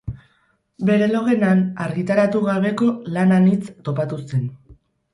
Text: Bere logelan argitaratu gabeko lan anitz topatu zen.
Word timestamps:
Bere 0.89 1.09
logelan 1.11 1.61
argitaratu 1.87 2.43
gabeko 2.49 2.91
lan 3.19 3.39
anitz 3.39 3.63
topatu 3.89 4.23
zen. 4.29 4.53